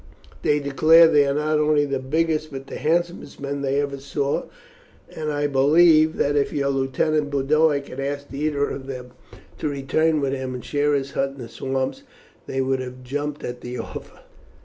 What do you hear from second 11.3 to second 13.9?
in the swamps they would have jumped at the